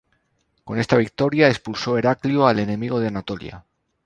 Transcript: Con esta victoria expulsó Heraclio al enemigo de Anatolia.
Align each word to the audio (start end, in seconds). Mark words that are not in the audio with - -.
Con 0.63 0.79
esta 0.79 0.95
victoria 0.97 1.47
expulsó 1.47 1.95
Heraclio 1.95 2.47
al 2.47 2.57
enemigo 2.57 2.99
de 2.99 3.09
Anatolia. 3.09 3.63